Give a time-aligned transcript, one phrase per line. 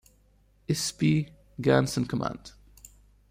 [0.67, 0.91] S.
[0.93, 1.29] P.
[1.59, 2.53] Gantz in command.